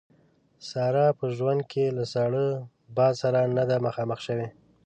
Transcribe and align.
ساره 0.69 1.05
په 1.19 1.25
ژوند 1.37 1.61
کې 1.71 1.85
له 1.97 2.03
ساړه 2.13 2.45
باد 2.97 3.13
سره 3.23 3.39
نه 3.57 3.63
ده 3.69 3.77
مخامخ 3.87 4.19
شوې. 4.27 4.47